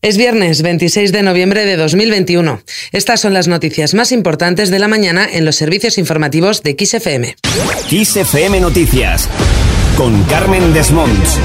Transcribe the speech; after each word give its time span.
Es 0.00 0.16
viernes 0.16 0.62
26 0.62 1.10
de 1.10 1.24
noviembre 1.24 1.64
de 1.64 1.76
2021. 1.76 2.62
Estas 2.92 3.20
son 3.20 3.34
las 3.34 3.48
noticias 3.48 3.94
más 3.94 4.12
importantes 4.12 4.70
de 4.70 4.78
la 4.78 4.86
mañana 4.86 5.26
en 5.28 5.44
los 5.44 5.56
servicios 5.56 5.98
informativos 5.98 6.62
de 6.62 6.76
XFM. 6.78 7.34
XFM 7.90 8.60
Noticias 8.60 9.28
con 9.96 10.22
Carmen 10.26 10.72
Desmonts. 10.72 11.40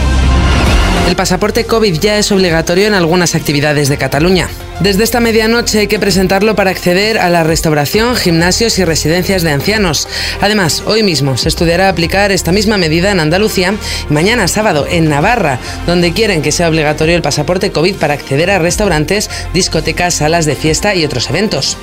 El 1.07 1.15
pasaporte 1.15 1.65
COVID 1.65 1.99
ya 1.99 2.19
es 2.19 2.31
obligatorio 2.31 2.85
en 2.85 2.93
algunas 2.93 3.33
actividades 3.33 3.89
de 3.89 3.97
Cataluña. 3.97 4.47
Desde 4.79 5.03
esta 5.03 5.19
medianoche 5.19 5.79
hay 5.79 5.87
que 5.87 5.99
presentarlo 5.99 6.55
para 6.55 6.71
acceder 6.71 7.19
a 7.19 7.29
la 7.29 7.43
restauración, 7.43 8.15
gimnasios 8.15 8.79
y 8.79 8.85
residencias 8.85 9.43
de 9.43 9.51
ancianos. 9.51 10.07
Además, 10.41 10.83
hoy 10.85 11.03
mismo 11.03 11.37
se 11.37 11.47
estudiará 11.47 11.89
aplicar 11.89 12.31
esta 12.31 12.51
misma 12.51 12.77
medida 12.77 13.11
en 13.11 13.19
Andalucía 13.19 13.75
y 14.09 14.13
mañana 14.13 14.47
sábado 14.47 14.85
en 14.89 15.07
Navarra, 15.07 15.59
donde 15.85 16.11
quieren 16.11 16.41
que 16.41 16.51
sea 16.51 16.69
obligatorio 16.69 17.15
el 17.15 17.21
pasaporte 17.21 17.71
COVID 17.71 17.95
para 17.95 18.15
acceder 18.15 18.49
a 18.49 18.59
restaurantes, 18.59 19.29
discotecas, 19.53 20.15
salas 20.15 20.45
de 20.45 20.55
fiesta 20.55 20.95
y 20.95 21.05
otros 21.05 21.29
eventos. 21.29 21.77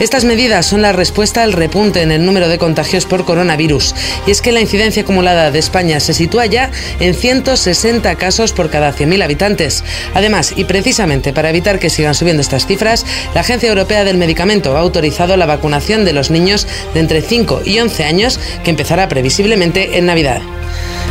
Estas 0.00 0.24
medidas 0.24 0.66
son 0.66 0.82
la 0.82 0.92
respuesta 0.92 1.44
al 1.44 1.52
repunte 1.52 2.02
en 2.02 2.10
el 2.10 2.26
número 2.26 2.48
de 2.48 2.58
contagios 2.58 3.06
por 3.06 3.24
coronavirus. 3.24 3.94
Y 4.26 4.32
es 4.32 4.42
que 4.42 4.52
la 4.52 4.60
incidencia 4.60 5.04
acumulada 5.04 5.52
de 5.52 5.58
España 5.60 6.00
se 6.00 6.12
sitúa 6.12 6.46
ya 6.46 6.70
en 7.00 7.14
160 7.14 8.14
casos 8.16 8.52
por 8.52 8.68
cada 8.68 8.92
100.000 8.92 9.22
habitantes. 9.22 9.84
Además, 10.12 10.52
y 10.56 10.64
precisamente 10.64 11.32
para 11.32 11.48
evitar 11.48 11.78
que 11.78 11.88
sigan 11.88 12.14
subiendo 12.14 12.41
estas 12.42 12.66
cifras, 12.66 13.06
la 13.34 13.40
Agencia 13.40 13.70
Europea 13.70 14.04
del 14.04 14.18
Medicamento 14.18 14.76
ha 14.76 14.80
autorizado 14.80 15.36
la 15.36 15.46
vacunación 15.46 16.04
de 16.04 16.12
los 16.12 16.30
niños 16.30 16.66
de 16.92 17.00
entre 17.00 17.22
5 17.22 17.62
y 17.64 17.78
11 17.78 18.04
años 18.04 18.38
que 18.62 18.70
empezará 18.70 19.08
previsiblemente 19.08 19.96
en 19.96 20.06
Navidad 20.06 20.42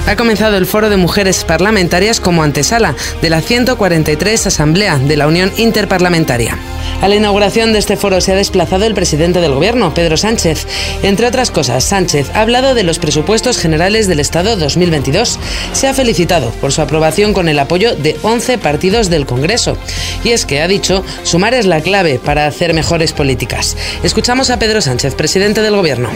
ha 0.07 0.15
comenzado 0.15 0.57
el 0.57 0.65
Foro 0.65 0.89
de 0.89 0.97
Mujeres 0.97 1.43
Parlamentarias 1.43 2.19
como 2.19 2.43
antesala 2.43 2.95
de 3.21 3.29
la 3.29 3.41
143 3.41 4.47
Asamblea 4.47 4.97
de 4.97 5.15
la 5.15 5.27
Unión 5.27 5.51
Interparlamentaria. 5.57 6.57
A 7.01 7.07
la 7.07 7.15
inauguración 7.15 7.73
de 7.73 7.79
este 7.79 7.97
foro 7.97 8.21
se 8.21 8.31
ha 8.31 8.35
desplazado 8.35 8.85
el 8.85 8.93
presidente 8.93 9.41
del 9.41 9.53
Gobierno, 9.53 9.93
Pedro 9.93 10.17
Sánchez. 10.17 10.67
Entre 11.01 11.25
otras 11.25 11.49
cosas, 11.49 11.83
Sánchez 11.83 12.29
ha 12.33 12.41
hablado 12.41 12.75
de 12.75 12.83
los 12.83 12.99
presupuestos 12.99 13.57
generales 13.57 14.07
del 14.07 14.19
Estado 14.19 14.55
2022. 14.55 15.39
Se 15.73 15.87
ha 15.87 15.93
felicitado 15.93 16.51
por 16.61 16.71
su 16.71 16.81
aprobación 16.81 17.33
con 17.33 17.49
el 17.49 17.59
apoyo 17.59 17.95
de 17.95 18.17
11 18.21 18.57
partidos 18.57 19.09
del 19.09 19.25
Congreso. 19.25 19.77
Y 20.23 20.29
es 20.29 20.45
que, 20.45 20.61
ha 20.61 20.67
dicho, 20.67 21.03
sumar 21.23 21.53
es 21.53 21.65
la 21.65 21.81
clave 21.81 22.19
para 22.23 22.45
hacer 22.45 22.73
mejores 22.73 23.13
políticas. 23.13 23.75
Escuchamos 24.03 24.49
a 24.49 24.59
Pedro 24.59 24.81
Sánchez, 24.81 25.15
presidente 25.15 25.61
del 25.61 25.75
Gobierno. 25.75 26.09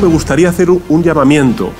Me 0.00 0.08
gustaría 0.08 0.48
hacer 0.48 0.70
un 0.70 1.02
llamamiento 1.02 1.72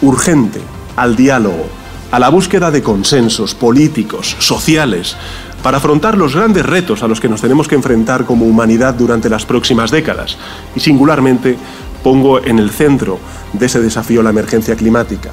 urgente 0.00 0.60
al 0.98 1.16
diálogo, 1.16 1.66
a 2.10 2.18
la 2.18 2.28
búsqueda 2.28 2.70
de 2.70 2.82
consensos 2.82 3.54
políticos, 3.54 4.36
sociales, 4.38 5.16
para 5.62 5.78
afrontar 5.78 6.16
los 6.16 6.34
grandes 6.34 6.64
retos 6.64 7.02
a 7.02 7.08
los 7.08 7.20
que 7.20 7.28
nos 7.28 7.40
tenemos 7.40 7.68
que 7.68 7.74
enfrentar 7.74 8.24
como 8.24 8.46
humanidad 8.46 8.94
durante 8.94 9.28
las 9.28 9.44
próximas 9.44 9.90
décadas. 9.90 10.36
Y 10.74 10.80
singularmente 10.80 11.56
pongo 12.02 12.42
en 12.42 12.58
el 12.58 12.70
centro 12.70 13.18
de 13.52 13.66
ese 13.66 13.80
desafío 13.80 14.22
la 14.22 14.30
emergencia 14.30 14.76
climática. 14.76 15.30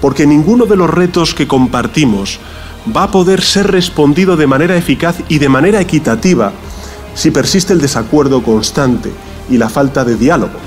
Porque 0.00 0.26
ninguno 0.26 0.66
de 0.66 0.76
los 0.76 0.90
retos 0.90 1.34
que 1.34 1.46
compartimos 1.46 2.38
va 2.94 3.04
a 3.04 3.10
poder 3.10 3.42
ser 3.42 3.70
respondido 3.70 4.36
de 4.36 4.46
manera 4.46 4.76
eficaz 4.76 5.16
y 5.28 5.38
de 5.38 5.48
manera 5.48 5.80
equitativa 5.80 6.52
si 7.14 7.30
persiste 7.30 7.72
el 7.72 7.80
desacuerdo 7.80 8.42
constante 8.42 9.10
y 9.48 9.56
la 9.56 9.68
falta 9.68 10.04
de 10.04 10.16
diálogo. 10.16 10.58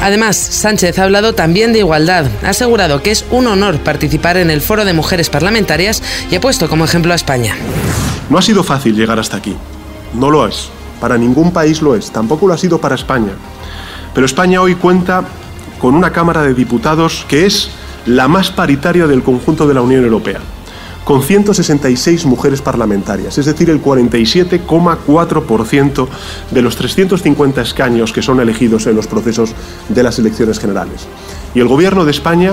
Además, 0.00 0.36
Sánchez 0.36 0.98
ha 0.98 1.04
hablado 1.04 1.34
también 1.34 1.72
de 1.72 1.80
igualdad. 1.80 2.26
Ha 2.44 2.50
asegurado 2.50 3.02
que 3.02 3.10
es 3.10 3.24
un 3.30 3.46
honor 3.46 3.78
participar 3.78 4.36
en 4.36 4.50
el 4.50 4.60
Foro 4.60 4.84
de 4.84 4.92
Mujeres 4.92 5.28
Parlamentarias 5.28 6.02
y 6.30 6.36
ha 6.36 6.40
puesto 6.40 6.68
como 6.68 6.84
ejemplo 6.84 7.12
a 7.12 7.16
España. 7.16 7.56
No 8.30 8.38
ha 8.38 8.42
sido 8.42 8.62
fácil 8.62 8.94
llegar 8.94 9.18
hasta 9.18 9.36
aquí. 9.36 9.56
No 10.14 10.30
lo 10.30 10.46
es. 10.46 10.70
Para 11.00 11.18
ningún 11.18 11.52
país 11.52 11.82
lo 11.82 11.94
es. 11.94 12.10
Tampoco 12.10 12.46
lo 12.46 12.54
ha 12.54 12.58
sido 12.58 12.80
para 12.80 12.94
España. 12.94 13.32
Pero 14.14 14.24
España 14.24 14.60
hoy 14.60 14.76
cuenta 14.76 15.24
con 15.80 15.94
una 15.94 16.12
Cámara 16.12 16.42
de 16.42 16.54
Diputados 16.54 17.24
que 17.28 17.46
es 17.46 17.70
la 18.06 18.28
más 18.28 18.50
paritaria 18.50 19.06
del 19.06 19.22
conjunto 19.22 19.66
de 19.66 19.74
la 19.74 19.82
Unión 19.82 20.04
Europea 20.04 20.40
con 21.08 21.22
166 21.22 22.26
mujeres 22.26 22.60
parlamentarias, 22.60 23.38
es 23.38 23.46
decir, 23.46 23.70
el 23.70 23.82
47,4% 23.82 26.08
de 26.50 26.60
los 26.60 26.76
350 26.76 27.62
escaños 27.62 28.12
que 28.12 28.20
son 28.20 28.40
elegidos 28.40 28.86
en 28.86 28.94
los 28.94 29.06
procesos 29.06 29.54
de 29.88 30.02
las 30.02 30.18
elecciones 30.18 30.58
generales. 30.58 31.06
Y 31.54 31.60
el 31.60 31.66
Gobierno 31.66 32.04
de 32.04 32.10
España 32.10 32.52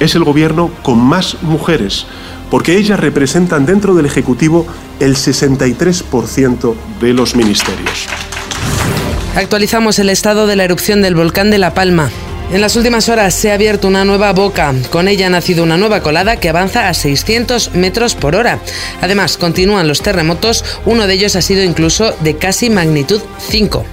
es 0.00 0.16
el 0.16 0.24
gobierno 0.24 0.72
con 0.82 0.98
más 0.98 1.40
mujeres, 1.42 2.06
porque 2.50 2.76
ellas 2.76 2.98
representan 2.98 3.64
dentro 3.64 3.94
del 3.94 4.06
Ejecutivo 4.06 4.66
el 4.98 5.14
63% 5.14 6.74
de 7.00 7.12
los 7.12 7.36
ministerios. 7.36 8.08
Actualizamos 9.36 10.00
el 10.00 10.10
estado 10.10 10.48
de 10.48 10.56
la 10.56 10.64
erupción 10.64 11.00
del 11.00 11.14
volcán 11.14 11.52
de 11.52 11.58
La 11.58 11.74
Palma. 11.74 12.10
En 12.52 12.60
las 12.60 12.76
últimas 12.76 13.08
horas 13.08 13.34
se 13.34 13.50
ha 13.50 13.54
abierto 13.54 13.88
una 13.88 14.04
nueva 14.04 14.32
boca. 14.32 14.74
Con 14.90 15.08
ella 15.08 15.26
ha 15.26 15.30
nacido 15.30 15.64
una 15.64 15.76
nueva 15.76 16.02
colada 16.02 16.36
que 16.36 16.48
avanza 16.48 16.88
a 16.88 16.94
600 16.94 17.74
metros 17.74 18.14
por 18.14 18.36
hora. 18.36 18.60
Además, 19.00 19.38
continúan 19.38 19.88
los 19.88 20.02
terremotos. 20.02 20.64
Uno 20.84 21.06
de 21.06 21.14
ellos 21.14 21.34
ha 21.36 21.42
sido 21.42 21.64
incluso 21.64 22.14
de 22.20 22.36
casi 22.36 22.70
magnitud 22.70 23.20
5. 23.48 23.84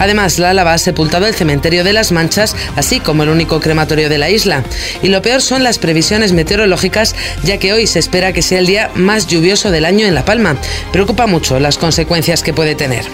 Además, 0.00 0.38
la 0.38 0.54
lava 0.54 0.72
ha 0.72 0.78
sepultado 0.78 1.26
el 1.26 1.34
cementerio 1.34 1.84
de 1.84 1.92
las 1.92 2.10
Manchas, 2.10 2.56
así 2.74 2.98
como 3.00 3.22
el 3.22 3.28
único 3.28 3.60
crematorio 3.60 4.08
de 4.08 4.18
la 4.18 4.30
isla. 4.30 4.64
Y 5.02 5.08
lo 5.08 5.22
peor 5.22 5.42
son 5.42 5.62
las 5.62 5.78
previsiones 5.78 6.32
meteorológicas, 6.32 7.14
ya 7.44 7.58
que 7.58 7.72
hoy 7.72 7.86
se 7.86 8.00
espera 8.00 8.32
que 8.32 8.42
sea 8.42 8.58
el 8.58 8.66
día 8.66 8.90
más 8.96 9.26
lluvioso 9.26 9.70
del 9.70 9.84
año 9.84 10.06
en 10.06 10.14
La 10.14 10.24
Palma. 10.24 10.56
Preocupa 10.90 11.26
mucho 11.26 11.60
las 11.60 11.78
consecuencias 11.78 12.42
que 12.42 12.54
puede 12.54 12.74
tener. 12.74 13.04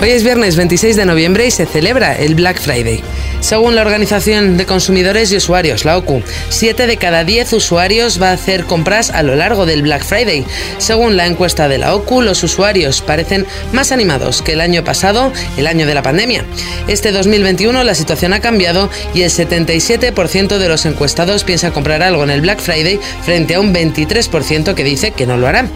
Hoy 0.00 0.10
es 0.10 0.24
viernes 0.24 0.56
26 0.56 0.96
de 0.96 1.06
noviembre 1.06 1.46
y 1.46 1.50
se 1.50 1.64
celebra 1.64 2.14
el 2.16 2.34
Black 2.34 2.60
Friday. 2.60 3.02
Según 3.46 3.76
la 3.76 3.82
Organización 3.82 4.56
de 4.56 4.66
Consumidores 4.66 5.30
y 5.30 5.36
Usuarios, 5.36 5.84
la 5.84 5.96
OCU, 5.98 6.20
7 6.48 6.88
de 6.88 6.96
cada 6.96 7.22
10 7.22 7.52
usuarios 7.52 8.20
va 8.20 8.30
a 8.30 8.32
hacer 8.32 8.64
compras 8.64 9.10
a 9.10 9.22
lo 9.22 9.36
largo 9.36 9.66
del 9.66 9.82
Black 9.82 10.02
Friday. 10.02 10.44
Según 10.78 11.16
la 11.16 11.28
encuesta 11.28 11.68
de 11.68 11.78
la 11.78 11.94
OCU, 11.94 12.22
los 12.22 12.42
usuarios 12.42 13.02
parecen 13.02 13.46
más 13.72 13.92
animados 13.92 14.42
que 14.42 14.54
el 14.54 14.60
año 14.60 14.82
pasado, 14.82 15.32
el 15.56 15.68
año 15.68 15.86
de 15.86 15.94
la 15.94 16.02
pandemia. 16.02 16.44
Este 16.88 17.12
2021 17.12 17.84
la 17.84 17.94
situación 17.94 18.32
ha 18.32 18.40
cambiado 18.40 18.90
y 19.14 19.22
el 19.22 19.30
77% 19.30 20.58
de 20.58 20.68
los 20.68 20.84
encuestados 20.84 21.44
piensa 21.44 21.70
comprar 21.70 22.02
algo 22.02 22.24
en 22.24 22.30
el 22.30 22.40
Black 22.40 22.58
Friday 22.58 22.98
frente 23.22 23.54
a 23.54 23.60
un 23.60 23.72
23% 23.72 24.74
que 24.74 24.82
dice 24.82 25.12
que 25.12 25.24
no 25.24 25.36
lo 25.36 25.46
hará. 25.46 25.68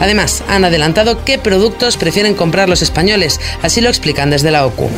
Además, 0.00 0.42
han 0.48 0.64
adelantado 0.64 1.24
qué 1.24 1.38
productos 1.38 1.98
prefieren 1.98 2.34
comprar 2.34 2.68
los 2.68 2.82
españoles, 2.82 3.38
así 3.62 3.80
lo 3.80 3.90
explican 3.90 4.28
desde 4.28 4.50
la 4.50 4.66
OCU. 4.66 4.90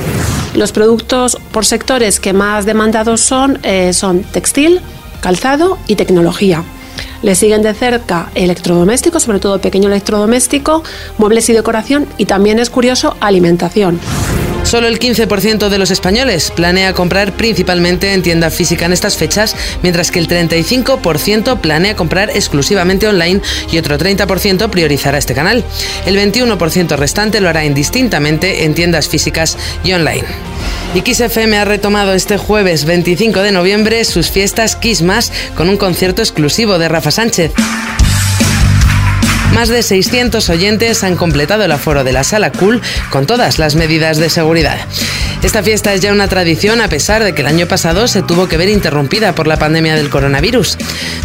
Los 0.54 0.72
productos 0.72 1.36
por 1.52 1.66
sectores 1.66 2.13
que 2.20 2.32
más 2.32 2.66
demandados 2.66 3.20
son, 3.20 3.58
eh, 3.62 3.92
son 3.92 4.22
textil, 4.22 4.80
calzado 5.20 5.78
y 5.86 5.96
tecnología. 5.96 6.64
Le 7.22 7.34
siguen 7.34 7.62
de 7.62 7.72
cerca 7.74 8.30
electrodomésticos, 8.34 9.22
sobre 9.22 9.40
todo 9.40 9.60
pequeño 9.60 9.88
electrodoméstico, 9.88 10.82
muebles 11.18 11.48
y 11.48 11.52
decoración 11.52 12.06
y 12.18 12.26
también 12.26 12.58
es 12.58 12.70
curioso 12.70 13.16
alimentación. 13.20 13.98
Solo 14.64 14.88
el 14.88 14.98
15% 14.98 15.68
de 15.68 15.78
los 15.78 15.90
españoles 15.90 16.50
planea 16.50 16.94
comprar 16.94 17.36
principalmente 17.36 18.12
en 18.12 18.22
tienda 18.22 18.50
física 18.50 18.86
en 18.86 18.92
estas 18.92 19.16
fechas, 19.16 19.54
mientras 19.82 20.10
que 20.10 20.18
el 20.18 20.26
35% 20.26 21.60
planea 21.60 21.94
comprar 21.94 22.30
exclusivamente 22.30 23.06
online 23.06 23.40
y 23.70 23.78
otro 23.78 23.98
30% 23.98 24.70
priorizará 24.70 25.18
este 25.18 25.34
canal. 25.34 25.64
El 26.06 26.16
21% 26.16 26.96
restante 26.96 27.40
lo 27.40 27.48
hará 27.48 27.64
indistintamente 27.64 28.64
en 28.64 28.74
tiendas 28.74 29.08
físicas 29.08 29.58
y 29.84 29.92
online. 29.92 30.24
Y 30.94 31.12
XFM 31.12 31.58
ha 31.58 31.64
retomado 31.64 32.12
este 32.12 32.38
jueves 32.38 32.84
25 32.84 33.40
de 33.40 33.52
noviembre 33.52 34.04
sus 34.04 34.30
fiestas 34.30 34.78
Más 35.02 35.32
con 35.54 35.68
un 35.68 35.76
concierto 35.76 36.22
exclusivo 36.22 36.78
de 36.78 36.88
Rafa 36.88 37.10
Sánchez. 37.10 37.52
Más 39.54 39.68
de 39.68 39.84
600 39.84 40.48
oyentes 40.50 41.04
han 41.04 41.14
completado 41.14 41.62
el 41.62 41.70
aforo 41.70 42.02
de 42.02 42.12
la 42.12 42.24
sala 42.24 42.50
Cool 42.50 42.82
con 43.10 43.24
todas 43.24 43.60
las 43.60 43.76
medidas 43.76 44.16
de 44.16 44.28
seguridad. 44.28 44.76
Esta 45.44 45.62
fiesta 45.62 45.94
es 45.94 46.00
ya 46.00 46.10
una 46.10 46.26
tradición 46.26 46.80
a 46.80 46.88
pesar 46.88 47.22
de 47.22 47.34
que 47.34 47.42
el 47.42 47.46
año 47.46 47.68
pasado 47.68 48.08
se 48.08 48.22
tuvo 48.22 48.48
que 48.48 48.56
ver 48.56 48.68
interrumpida 48.68 49.32
por 49.32 49.46
la 49.46 49.56
pandemia 49.56 49.94
del 49.94 50.10
coronavirus. 50.10 50.76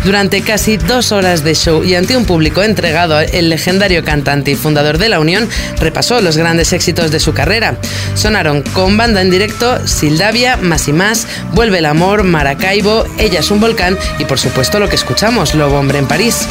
Durante 0.06 0.42
casi 0.42 0.78
dos 0.78 1.12
horas 1.12 1.44
de 1.44 1.56
show 1.56 1.84
y 1.84 1.96
ante 1.96 2.16
un 2.16 2.26
público 2.26 2.62
entregado, 2.62 3.20
el 3.20 3.50
legendario 3.50 4.04
cantante 4.04 4.52
y 4.52 4.56
fundador 4.56 5.00
de 5.00 5.10
la 5.10 5.20
Unión 5.20 5.50
repasó 5.80 6.22
los 6.22 6.38
grandes 6.38 6.72
éxitos 6.72 7.10
de 7.10 7.20
su 7.20 7.34
carrera. 7.34 7.78
Sonaron 8.14 8.62
con 8.62 8.96
banda 8.96 9.22
en 9.22 9.32
directo 9.32 9.88
Sildavia, 9.88 10.56
Más 10.56 10.88
y 10.88 10.94
Más, 10.94 11.26
Vuelve 11.54 11.80
el 11.80 11.86
Amor, 11.88 12.24
Maracaibo, 12.24 13.06
Ella 13.18 13.40
es 13.40 13.50
un 13.50 13.60
volcán 13.60 13.98
y 14.20 14.26
por 14.26 14.38
supuesto 14.38 14.80
lo 14.80 14.88
que 14.88 14.98
escuchamos, 14.98 15.56
Lobo 15.56 15.80
Hombre 15.80 15.98
en 15.98 16.08
París. 16.08 16.48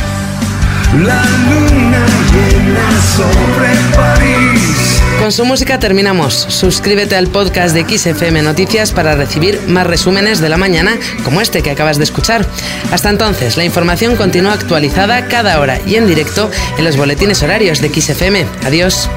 La 0.94 1.22
luna 1.50 2.06
llena 2.32 3.02
sobre 3.14 3.68
París 3.94 5.02
Con 5.18 5.32
su 5.32 5.44
música 5.44 5.78
terminamos. 5.78 6.32
Suscríbete 6.48 7.14
al 7.14 7.26
podcast 7.26 7.74
de 7.74 7.84
XFM 7.84 8.40
Noticias 8.40 8.92
para 8.92 9.14
recibir 9.14 9.60
más 9.68 9.86
resúmenes 9.86 10.40
de 10.40 10.48
la 10.48 10.56
mañana 10.56 10.96
como 11.24 11.42
este 11.42 11.62
que 11.62 11.70
acabas 11.70 11.98
de 11.98 12.04
escuchar. 12.04 12.46
Hasta 12.90 13.10
entonces, 13.10 13.58
la 13.58 13.64
información 13.64 14.16
continúa 14.16 14.54
actualizada 14.54 15.26
cada 15.26 15.60
hora 15.60 15.78
y 15.86 15.96
en 15.96 16.06
directo 16.06 16.50
en 16.78 16.84
los 16.84 16.96
boletines 16.96 17.42
horarios 17.42 17.82
de 17.82 17.90
XFM. 17.90 18.46
Adiós. 18.64 19.10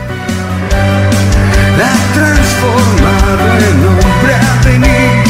La 1.78 1.94
en 3.60 3.86
hombre 3.86 5.21